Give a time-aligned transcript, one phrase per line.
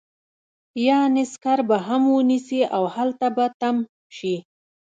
[0.87, 3.77] يعنې سکر به هم ونيسي او هلته به تم
[4.17, 4.35] شي.